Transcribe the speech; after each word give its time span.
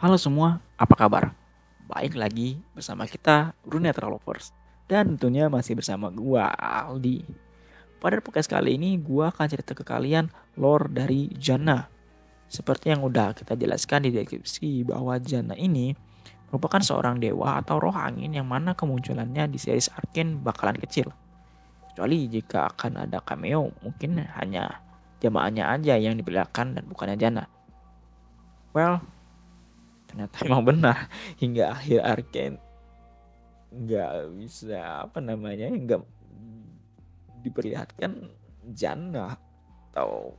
Halo 0.00 0.16
semua, 0.16 0.64
apa 0.80 0.96
kabar? 0.96 1.36
Baik 1.84 2.16
lagi 2.16 2.56
bersama 2.72 3.04
kita, 3.04 3.52
Brunetra 3.60 4.08
Lovers. 4.08 4.48
Dan 4.88 5.12
tentunya 5.12 5.52
masih 5.52 5.76
bersama 5.76 6.08
gua, 6.08 6.48
Aldi. 6.56 7.20
Pada 8.00 8.16
podcast 8.24 8.48
kali 8.48 8.80
ini, 8.80 8.96
gua 8.96 9.28
akan 9.28 9.44
cerita 9.44 9.76
ke 9.76 9.84
kalian 9.84 10.32
lore 10.56 10.88
dari 10.88 11.28
Jana. 11.36 11.84
Seperti 12.48 12.96
yang 12.96 13.04
udah 13.04 13.36
kita 13.36 13.52
jelaskan 13.60 14.08
di 14.08 14.16
deskripsi 14.16 14.88
bahwa 14.88 15.20
Jana 15.20 15.52
ini 15.52 15.92
merupakan 16.48 16.80
seorang 16.80 17.20
dewa 17.20 17.60
atau 17.60 17.76
roh 17.76 17.92
angin 17.92 18.32
yang 18.32 18.48
mana 18.48 18.72
kemunculannya 18.72 19.52
di 19.52 19.60
series 19.60 19.92
Arkane 19.92 20.40
bakalan 20.40 20.80
kecil. 20.80 21.12
Kecuali 21.92 22.24
jika 22.24 22.72
akan 22.72 23.04
ada 23.04 23.20
cameo, 23.20 23.68
mungkin 23.84 24.16
hanya 24.16 24.80
jamaahnya 25.20 25.76
aja 25.76 26.00
yang 26.00 26.16
diperlihatkan 26.16 26.80
dan 26.80 26.88
bukannya 26.88 27.20
Jana. 27.20 27.44
Well, 28.72 29.19
ternyata 30.10 30.36
emang 30.46 30.66
benar 30.66 31.06
hingga 31.38 31.78
akhir 31.78 32.00
Arkane 32.02 32.58
nggak 33.70 34.34
bisa 34.34 35.06
apa 35.06 35.22
namanya 35.22 35.70
nggak 35.70 36.02
diperlihatkan 37.46 38.34
Jana 38.74 39.38
atau 39.94 40.34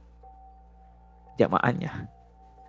jamaahnya 1.40 2.12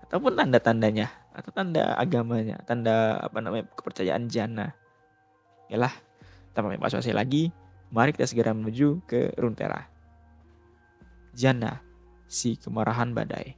ataupun 0.06 0.32
tanda-tandanya 0.38 1.22
atau 1.32 1.50
tanda 1.50 1.96
agamanya, 1.96 2.60
tanda 2.68 3.16
apa 3.16 3.40
namanya 3.40 3.64
kepercayaan 3.72 4.28
jana. 4.28 4.76
Yalah, 5.72 5.92
tanpa 6.52 6.76
basa-basi 6.76 7.16
lagi, 7.16 7.48
mari 7.88 8.12
kita 8.12 8.28
segera 8.28 8.52
menuju 8.52 9.00
ke 9.08 9.32
Runeterra. 9.40 9.88
Jana, 11.32 11.80
si 12.28 12.60
kemarahan 12.60 13.16
badai. 13.16 13.56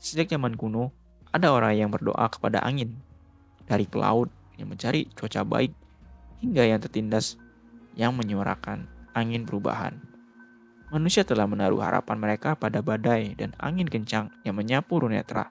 Sejak 0.00 0.32
zaman 0.32 0.56
kuno, 0.56 0.88
ada 1.32 1.48
orang 1.50 1.74
yang 1.74 1.90
berdoa 1.90 2.28
kepada 2.28 2.60
angin, 2.60 2.96
dari 3.64 3.88
ke 3.88 3.96
laut 3.96 4.28
yang 4.60 4.68
mencari 4.68 5.08
cuaca 5.16 5.42
baik, 5.42 5.72
hingga 6.44 6.62
yang 6.68 6.78
tertindas 6.78 7.40
yang 7.96 8.12
menyuarakan 8.12 8.88
angin 9.16 9.48
perubahan. 9.48 9.96
Manusia 10.92 11.24
telah 11.24 11.48
menaruh 11.48 11.80
harapan 11.80 12.20
mereka 12.20 12.52
pada 12.52 12.84
badai 12.84 13.32
dan 13.32 13.56
angin 13.56 13.88
kencang 13.88 14.28
yang 14.44 14.52
menyapu 14.52 15.00
Runetra 15.00 15.48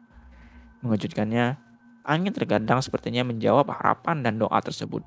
Mengejutkannya, 0.82 1.62
angin 2.02 2.34
terkadang 2.34 2.82
sepertinya 2.82 3.22
menjawab 3.22 3.70
harapan 3.70 4.26
dan 4.26 4.42
doa 4.42 4.58
tersebut. 4.66 5.06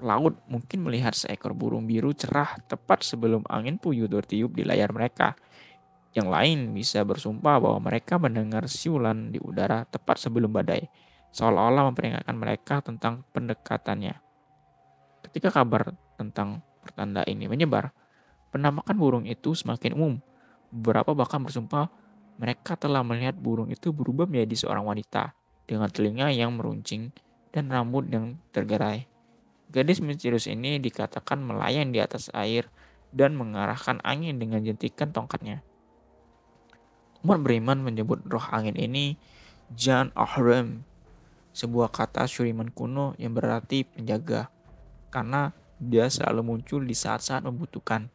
Laut 0.00 0.40
mungkin 0.48 0.88
melihat 0.88 1.12
seekor 1.12 1.52
burung 1.52 1.84
biru 1.84 2.16
cerah 2.16 2.56
tepat 2.64 3.04
sebelum 3.04 3.44
angin 3.48 3.76
puyuh 3.76 4.08
bertiup 4.08 4.56
di 4.56 4.64
layar 4.64 4.92
mereka. 4.96 5.36
Yang 6.16 6.28
lain 6.32 6.58
bisa 6.72 7.04
bersumpah 7.04 7.60
bahwa 7.60 7.76
mereka 7.76 8.16
mendengar 8.16 8.64
siulan 8.72 9.28
di 9.28 9.36
udara 9.36 9.84
tepat 9.84 10.16
sebelum 10.16 10.48
badai, 10.48 10.88
seolah-olah 11.28 11.92
memperingatkan 11.92 12.32
mereka 12.32 12.80
tentang 12.80 13.20
pendekatannya. 13.36 14.16
Ketika 15.28 15.52
kabar 15.52 15.92
tentang 16.16 16.64
pertanda 16.80 17.20
ini 17.28 17.44
menyebar, 17.44 17.92
penampakan 18.48 18.96
burung 18.96 19.24
itu 19.28 19.52
semakin 19.52 19.92
umum. 19.92 20.14
Beberapa 20.72 21.12
bahkan 21.12 21.44
bersumpah 21.44 21.92
mereka 22.40 22.80
telah 22.80 23.04
melihat 23.04 23.36
burung 23.36 23.68
itu 23.68 23.92
berubah 23.92 24.24
menjadi 24.24 24.64
seorang 24.64 24.88
wanita 24.88 25.36
dengan 25.68 25.92
telinga 25.92 26.32
yang 26.32 26.56
meruncing 26.56 27.12
dan 27.52 27.68
rambut 27.68 28.08
yang 28.08 28.40
tergerai. 28.56 29.04
Gadis 29.68 30.00
misterius 30.00 30.48
ini 30.48 30.78
dikatakan 30.80 31.42
melayang 31.42 31.90
di 31.90 31.98
atas 31.98 32.32
air 32.32 32.70
dan 33.10 33.34
mengarahkan 33.34 33.98
angin 34.06 34.38
dengan 34.38 34.62
jentikan 34.62 35.10
tongkatnya. 35.10 35.65
Umat 37.26 37.42
beriman 37.42 37.82
menyebut 37.82 38.22
roh 38.30 38.46
angin 38.54 38.78
ini 38.78 39.18
Jan 39.74 40.14
Ahram, 40.14 40.86
sebuah 41.50 41.90
kata 41.90 42.22
Syuriman 42.30 42.70
kuno 42.70 43.18
yang 43.18 43.34
berarti 43.34 43.82
penjaga, 43.82 44.46
karena 45.10 45.50
dia 45.82 46.06
selalu 46.06 46.46
muncul 46.54 46.86
di 46.86 46.94
saat-saat 46.94 47.42
membutuhkan. 47.42 48.14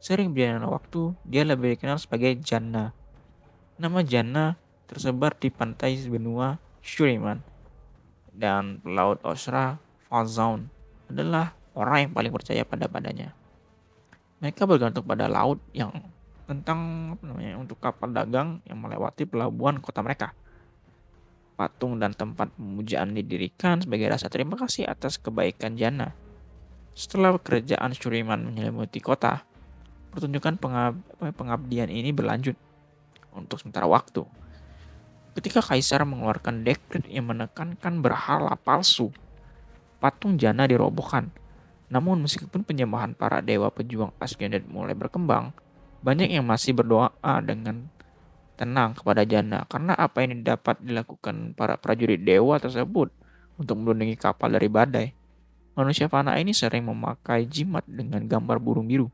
Sering 0.00 0.32
berjalan 0.32 0.64
waktu, 0.72 1.12
dia 1.28 1.44
lebih 1.44 1.76
dikenal 1.76 2.00
sebagai 2.00 2.32
Jannah 2.40 2.96
Nama 3.76 4.00
Jana 4.00 4.56
tersebar 4.88 5.36
di 5.36 5.52
pantai 5.52 6.00
benua 6.08 6.56
Shuriman 6.80 7.44
dan 8.32 8.80
Laut 8.88 9.20
Osra 9.20 9.76
Falzaun 10.08 10.72
adalah 11.12 11.52
orang 11.76 12.08
yang 12.08 12.12
paling 12.16 12.32
percaya 12.32 12.64
pada 12.64 12.88
padanya. 12.88 13.36
Mereka 14.40 14.64
bergantung 14.64 15.04
pada 15.04 15.28
laut 15.28 15.60
yang 15.76 15.92
tentang 16.46 17.12
apa 17.18 17.22
namanya 17.26 17.58
untuk 17.58 17.82
kapal 17.82 18.14
dagang 18.14 18.62
yang 18.64 18.78
melewati 18.78 19.26
pelabuhan 19.26 19.82
kota 19.82 20.00
mereka. 20.00 20.32
Patung 21.58 21.98
dan 21.98 22.14
tempat 22.14 22.54
pemujaan 22.54 23.16
didirikan 23.16 23.82
sebagai 23.82 24.06
rasa 24.06 24.30
terima 24.30 24.54
kasih 24.54 24.86
atas 24.86 25.18
kebaikan 25.18 25.74
Jana. 25.74 26.14
Setelah 26.96 27.36
kerajaan 27.36 27.92
Shuriman 27.92 28.46
menyelimuti 28.46 29.02
kota, 29.02 29.44
pertunjukan 30.14 30.56
pengab 30.56 30.96
pengabdian 31.36 31.92
ini 31.92 32.14
berlanjut 32.14 32.56
untuk 33.36 33.60
sementara 33.60 33.84
waktu. 33.84 34.24
Ketika 35.36 35.60
Kaisar 35.60 36.00
mengeluarkan 36.08 36.64
dekret 36.64 37.04
yang 37.12 37.28
menekankan 37.28 38.00
berhala 38.00 38.56
palsu, 38.56 39.12
patung 40.00 40.40
Jana 40.40 40.64
dirobohkan. 40.64 41.28
Namun 41.92 42.24
meskipun 42.24 42.64
penyembahan 42.64 43.12
para 43.12 43.44
dewa 43.44 43.68
pejuang 43.68 44.16
Asgard 44.16 44.64
mulai 44.64 44.96
berkembang, 44.96 45.52
banyak 46.06 46.30
yang 46.30 46.46
masih 46.46 46.70
berdoa 46.70 47.10
dengan 47.42 47.90
tenang 48.54 48.94
kepada 48.94 49.26
Jana 49.26 49.66
karena 49.66 49.98
apa 49.98 50.22
yang 50.22 50.46
dapat 50.46 50.78
dilakukan 50.78 51.58
para 51.58 51.74
prajurit 51.74 52.22
dewa 52.22 52.62
tersebut 52.62 53.10
untuk 53.58 53.74
melindungi 53.82 54.14
kapal 54.14 54.54
dari 54.54 54.70
badai. 54.70 55.10
Manusia 55.74 56.06
fana 56.06 56.38
ini 56.38 56.54
sering 56.54 56.86
memakai 56.86 57.44
jimat 57.50 57.82
dengan 57.90 58.22
gambar 58.22 58.62
burung 58.62 58.86
biru, 58.86 59.10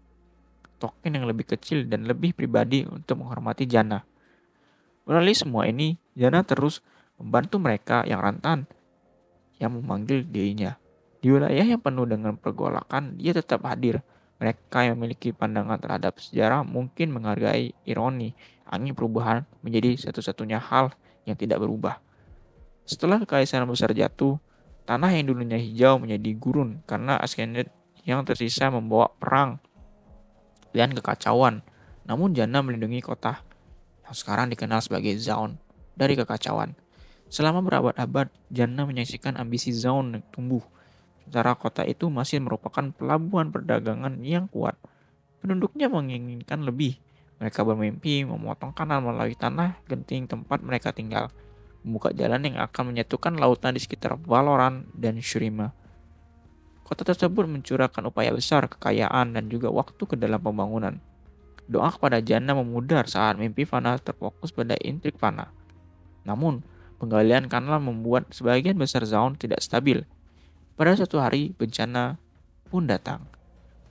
token 0.77 1.17
yang 1.17 1.27
lebih 1.27 1.49
kecil 1.57 1.89
dan 1.89 2.05
lebih 2.05 2.37
pribadi 2.37 2.85
untuk 2.87 3.25
menghormati 3.25 3.67
Jana. 3.67 4.05
Melalui 5.09 5.35
semua 5.35 5.67
ini, 5.67 5.99
Jana 6.15 6.47
terus 6.47 6.85
membantu 7.19 7.59
mereka 7.59 8.07
yang 8.07 8.23
rentan 8.23 8.71
yang 9.59 9.75
memanggil 9.75 10.23
dirinya. 10.23 10.79
Di 11.19 11.35
wilayah 11.35 11.67
yang 11.67 11.83
penuh 11.83 12.07
dengan 12.07 12.39
pergolakan, 12.39 13.19
dia 13.19 13.35
tetap 13.35 13.67
hadir. 13.67 14.03
Mereka 14.43 14.91
yang 14.91 14.99
memiliki 14.99 15.31
pandangan 15.31 15.79
terhadap 15.79 16.19
sejarah 16.19 16.67
mungkin 16.67 17.15
menghargai 17.15 17.79
ironi 17.87 18.35
angin 18.67 18.91
perubahan 18.91 19.47
menjadi 19.63 20.11
satu-satunya 20.11 20.59
hal 20.59 20.91
yang 21.23 21.39
tidak 21.39 21.63
berubah. 21.63 22.03
Setelah 22.83 23.23
kekaisaran 23.23 23.71
besar 23.71 23.95
jatuh, 23.95 24.43
tanah 24.83 25.15
yang 25.15 25.31
dulunya 25.31 25.63
hijau 25.63 26.03
menjadi 26.03 26.35
gurun 26.35 26.83
karena 26.91 27.15
Askenet 27.23 27.71
yang 28.03 28.27
tersisa 28.27 28.67
membawa 28.67 29.15
perang 29.15 29.63
dan 30.75 30.91
kekacauan. 30.91 31.63
Namun 32.03 32.35
Jana 32.35 32.67
melindungi 32.67 32.99
kota 32.99 33.47
yang 34.03 34.15
sekarang 34.19 34.51
dikenal 34.51 34.83
sebagai 34.83 35.15
Zaun 35.23 35.55
dari 35.95 36.19
kekacauan. 36.19 36.75
Selama 37.31 37.63
berabad-abad, 37.63 38.29
Jannah 38.51 38.85
menyaksikan 38.85 39.39
ambisi 39.39 39.71
Zaun 39.71 40.21
tumbuh, 40.35 40.67
sementara 41.23 41.55
kota 41.55 41.87
itu 41.87 42.11
masih 42.11 42.43
merupakan 42.43 42.91
pelabuhan 42.93 43.55
perdagangan 43.55 44.19
yang 44.27 44.51
kuat. 44.51 44.75
Penduduknya 45.39 45.87
menginginkan 45.87 46.67
lebih. 46.67 46.99
Mereka 47.39 47.63
bermimpi 47.67 48.27
memotong 48.27 48.75
kanal 48.75 49.03
melalui 49.03 49.35
tanah 49.35 49.79
genting 49.87 50.31
tempat 50.31 50.63
mereka 50.63 50.95
tinggal, 50.95 51.31
membuka 51.83 52.15
jalan 52.15 52.43
yang 52.47 52.59
akan 52.63 52.95
menyatukan 52.95 53.35
lautan 53.35 53.75
di 53.75 53.83
sekitar 53.83 54.15
Valorant 54.23 54.87
dan 54.95 55.19
Shurima. 55.19 55.75
Kota 56.87 57.03
tersebut 57.03 57.49
mencurahkan 57.49 58.03
upaya 58.07 58.31
besar, 58.31 58.69
kekayaan, 58.69 59.35
dan 59.35 59.51
juga 59.51 59.73
waktu 59.73 60.03
ke 60.07 60.15
dalam 60.15 60.39
pembangunan. 60.39 61.01
Doa 61.67 61.89
kepada 61.89 62.21
Jana 62.21 62.53
memudar 62.53 63.09
saat 63.09 63.39
mimpi 63.39 63.65
Fana 63.65 63.97
terfokus 63.97 64.53
pada 64.53 64.77
intrik 64.83 65.17
Fana. 65.17 65.51
Namun, 66.23 66.63
penggalian 67.03 67.51
kanal 67.51 67.83
membuat 67.83 68.31
sebagian 68.31 68.79
besar 68.79 69.03
Zaun 69.09 69.35
tidak 69.35 69.63
stabil. 69.65 70.07
Pada 70.73 70.97
suatu 70.97 71.21
hari, 71.21 71.53
bencana 71.53 72.17
pun 72.73 72.89
datang. 72.89 73.29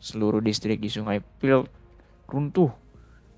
Seluruh 0.01 0.41
distrik 0.41 0.81
di 0.81 0.89
sungai 0.89 1.21
Pil 1.21 1.61
runtuh 2.25 2.73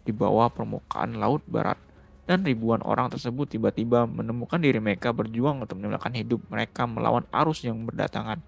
di 0.07 0.15
bawah 0.15 0.47
permukaan 0.47 1.19
laut 1.19 1.43
barat 1.43 1.75
dan 2.23 2.47
ribuan 2.47 2.79
orang 2.87 3.11
tersebut 3.11 3.51
tiba-tiba 3.51 4.07
menemukan 4.07 4.55
diri 4.59 4.79
mereka 4.79 5.11
berjuang 5.11 5.59
untuk 5.59 5.75
menyelamatkan 5.75 6.15
hidup 6.15 6.39
mereka 6.47 6.87
melawan 6.87 7.27
arus 7.35 7.67
yang 7.67 7.83
berdatangan. 7.83 8.39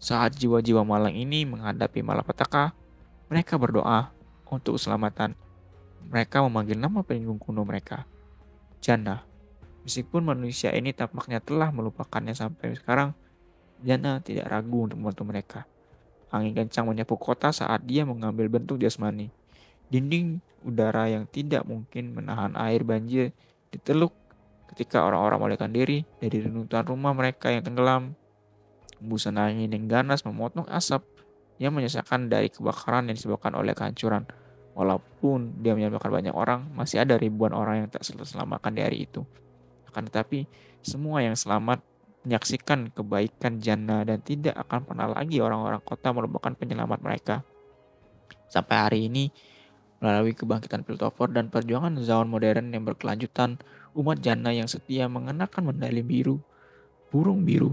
Saat 0.00 0.38
jiwa-jiwa 0.40 0.86
malang 0.86 1.12
ini 1.12 1.44
menghadapi 1.44 2.00
malapetaka, 2.00 2.72
mereka 3.28 3.60
berdoa 3.60 4.14
untuk 4.48 4.80
keselamatan. 4.80 5.36
Mereka 6.08 6.40
memanggil 6.46 6.80
nama 6.80 7.04
peninggung 7.04 7.36
kuno 7.36 7.66
mereka, 7.68 8.08
Jana. 8.80 9.28
Meskipun 9.84 10.24
manusia 10.24 10.72
ini 10.72 10.96
tampaknya 10.96 11.42
telah 11.44 11.68
melupakannya 11.68 12.32
sampai 12.32 12.78
sekarang, 12.78 13.12
Jana 13.82 14.18
tidak 14.18 14.50
ragu 14.50 14.90
untuk 14.90 14.98
membantu 14.98 15.24
mereka. 15.26 15.60
Angin 16.28 16.52
kencang 16.52 16.84
menyapu 16.84 17.16
kota 17.16 17.54
saat 17.54 17.86
dia 17.86 18.04
mengambil 18.04 18.50
bentuk 18.50 18.76
jasmani. 18.82 19.30
Dinding 19.88 20.42
udara 20.66 21.08
yang 21.08 21.24
tidak 21.30 21.64
mungkin 21.64 22.12
menahan 22.12 22.52
air 22.58 22.84
banjir 22.84 23.32
diteluk 23.72 24.12
ketika 24.74 25.06
orang-orang 25.06 25.38
melarikan 25.40 25.72
diri 25.72 26.04
dari 26.20 26.44
renuntuhan 26.44 26.84
rumah 26.84 27.16
mereka 27.16 27.48
yang 27.48 27.64
tenggelam. 27.64 28.12
Hembusan 28.98 29.38
angin 29.38 29.70
yang 29.70 29.86
ganas 29.86 30.26
memotong 30.26 30.66
asap 30.68 31.06
yang 31.62 31.70
menyisakan 31.72 32.26
dari 32.26 32.50
kebakaran 32.50 33.08
yang 33.08 33.16
disebabkan 33.16 33.54
oleh 33.54 33.72
kehancuran. 33.72 34.26
Walaupun 34.78 35.58
dia 35.58 35.74
menyelamatkan 35.74 36.10
banyak 36.10 36.34
orang, 36.34 36.70
masih 36.70 37.02
ada 37.02 37.18
ribuan 37.18 37.50
orang 37.50 37.82
yang 37.82 37.88
tak 37.90 38.06
terselamatkan 38.06 38.70
di 38.74 38.82
hari 38.82 39.10
itu. 39.10 39.26
Akan 39.90 40.06
tetapi, 40.06 40.46
semua 40.86 41.18
yang 41.18 41.34
selamat 41.34 41.82
menyaksikan 42.28 42.92
kebaikan 42.92 43.56
jannah 43.64 44.04
dan 44.04 44.20
tidak 44.20 44.52
akan 44.68 44.84
pernah 44.84 45.08
lagi 45.16 45.40
orang-orang 45.40 45.80
kota 45.80 46.12
merupakan 46.12 46.52
penyelamat 46.52 47.00
mereka. 47.00 47.40
Sampai 48.52 48.76
hari 48.76 48.98
ini, 49.08 49.32
melalui 50.04 50.36
kebangkitan 50.36 50.84
Piltover 50.84 51.32
dan 51.32 51.48
perjuangan 51.48 51.96
zaman 52.04 52.28
modern 52.28 52.68
yang 52.68 52.84
berkelanjutan, 52.84 53.56
umat 53.96 54.20
jannah 54.20 54.52
yang 54.52 54.68
setia 54.68 55.08
mengenakan 55.08 55.72
medali 55.72 56.04
biru, 56.04 56.36
burung 57.08 57.48
biru, 57.48 57.72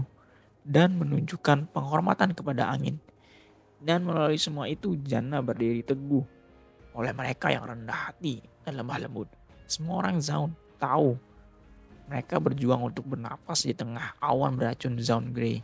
dan 0.64 0.96
menunjukkan 0.96 1.68
penghormatan 1.76 2.32
kepada 2.32 2.72
angin. 2.72 2.96
Dan 3.76 4.08
melalui 4.08 4.40
semua 4.40 4.72
itu, 4.72 4.96
jannah 5.04 5.44
berdiri 5.44 5.84
teguh 5.84 6.24
oleh 6.96 7.12
mereka 7.12 7.52
yang 7.52 7.68
rendah 7.68 8.08
hati 8.08 8.40
dan 8.64 8.80
lemah 8.80 9.04
lembut. 9.04 9.28
Semua 9.68 10.00
orang 10.00 10.16
Zaun 10.24 10.56
tahu 10.80 11.20
mereka 12.06 12.38
berjuang 12.38 12.86
untuk 12.86 13.02
bernapas 13.02 13.66
di 13.66 13.74
tengah 13.74 14.14
awan 14.22 14.54
beracun 14.54 14.94
Zaun 15.02 15.34
Grey. 15.34 15.58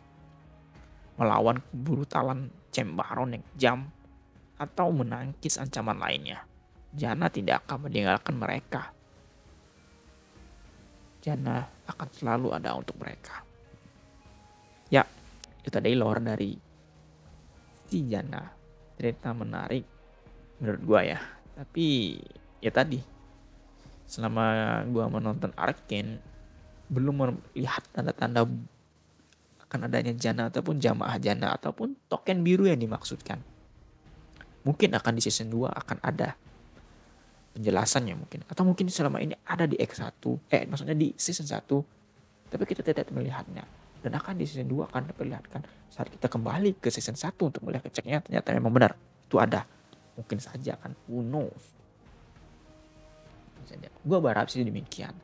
Melawan 1.14 1.62
kebrutalan 1.70 2.50
Cembaron 2.72 3.36
yang 3.36 3.44
jam 3.54 3.78
atau 4.56 4.88
menangkis 4.90 5.60
ancaman 5.60 6.00
lainnya. 6.00 6.42
Jana 6.96 7.28
tidak 7.28 7.68
akan 7.68 7.88
meninggalkan 7.88 8.34
mereka. 8.40 8.90
Jana 11.22 11.68
akan 11.84 12.08
selalu 12.10 12.48
ada 12.56 12.74
untuk 12.74 12.98
mereka. 12.98 13.44
Ya, 14.88 15.06
itu 15.60 15.68
tadi 15.68 15.94
lore 15.94 16.24
dari 16.24 16.56
si 17.86 18.08
Jana. 18.08 18.40
Cerita 18.96 19.36
menarik 19.36 19.84
menurut 20.58 20.82
gua 20.82 21.00
ya. 21.04 21.20
Tapi 21.54 22.16
ya 22.64 22.72
tadi 22.72 22.98
selama 24.08 24.80
gua 24.88 25.12
menonton 25.12 25.52
Arkane 25.56 26.31
belum 26.90 27.14
melihat 27.22 27.84
tanda-tanda 27.94 28.46
akan 29.72 29.88
adanya 29.88 30.12
jana 30.12 30.52
ataupun 30.52 30.76
jamaah 30.76 31.16
jana 31.16 31.56
ataupun 31.56 31.96
token 32.12 32.44
biru 32.44 32.68
yang 32.68 32.76
dimaksudkan. 32.76 33.40
Mungkin 34.68 34.92
akan 34.92 35.12
di 35.16 35.22
season 35.24 35.48
2 35.48 35.72
akan 35.72 35.96
ada 36.04 36.36
penjelasannya 37.56 38.14
mungkin. 38.14 38.44
Atau 38.46 38.68
mungkin 38.68 38.92
selama 38.92 39.24
ini 39.24 39.32
ada 39.48 39.64
di 39.64 39.80
X1 39.80 40.12
eh 40.52 40.68
maksudnya 40.68 40.92
di 40.92 41.16
season 41.16 41.48
1 41.48 42.52
tapi 42.52 42.62
kita 42.68 42.84
tidak 42.84 43.08
melihatnya. 43.08 43.64
Dan 44.04 44.12
akan 44.12 44.36
di 44.36 44.44
season 44.44 44.68
2 44.68 44.92
akan 44.92 45.08
diperlihatkan 45.08 45.64
saat 45.88 46.12
kita 46.12 46.28
kembali 46.28 46.76
ke 46.76 46.92
season 46.92 47.16
1 47.16 47.32
untuk 47.40 47.64
melihat 47.64 47.88
keceknya 47.88 48.20
ternyata 48.20 48.52
memang 48.52 48.76
benar 48.76 48.92
itu 49.24 49.40
ada. 49.40 49.64
Mungkin 50.20 50.36
saja 50.36 50.76
kan 50.76 50.92
who 51.08 51.24
knows? 51.24 51.72
Gue 54.04 54.18
berharap 54.20 54.52
sih 54.52 54.60
demikian 54.60 55.16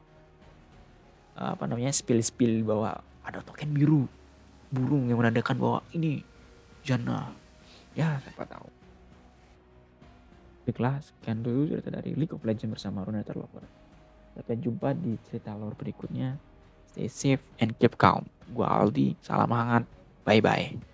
apa 1.39 1.71
namanya 1.71 1.95
spill-spill 1.95 2.67
bahwa 2.67 2.99
ada 3.23 3.39
token 3.47 3.71
biru 3.71 4.11
burung 4.69 5.09
yang 5.09 5.23
menandakan 5.23 5.57
bahwa 5.57 5.79
ini 5.95 6.21
jana. 6.85 7.31
Ya 7.95 8.19
siapa 8.21 8.45
tahu. 8.45 8.69
Baiklah 10.69 11.01
sekian 11.01 11.41
dulu 11.41 11.65
cerita 11.73 11.89
dari 11.89 12.13
League 12.13 12.35
of 12.37 12.45
Legends 12.45 12.77
bersama 12.77 13.01
Runeterlover 13.01 13.65
Lover 13.65 13.65
sampai 14.39 14.55
jumpa 14.63 14.95
di 14.95 15.19
cerita 15.27 15.57
lore 15.59 15.75
berikutnya. 15.75 16.39
Stay 16.93 17.11
safe 17.11 17.45
and 17.59 17.75
keep 17.81 17.99
calm. 17.99 18.29
Gua 18.53 18.71
Aldi 18.85 19.19
salam 19.25 19.51
hangat. 19.51 19.89
Bye 20.23 20.45
bye 20.45 20.89